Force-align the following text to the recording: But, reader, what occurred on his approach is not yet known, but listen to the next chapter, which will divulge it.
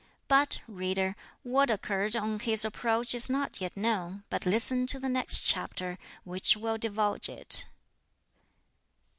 But, 0.27 0.61
reader, 0.67 1.15
what 1.43 1.69
occurred 1.69 2.15
on 2.15 2.39
his 2.39 2.65
approach 2.65 3.13
is 3.13 3.29
not 3.29 3.61
yet 3.61 3.77
known, 3.77 4.23
but 4.31 4.47
listen 4.47 4.87
to 4.87 4.99
the 4.99 5.09
next 5.09 5.43
chapter, 5.43 5.99
which 6.23 6.57
will 6.57 6.79
divulge 6.79 7.29
it. 7.29 7.67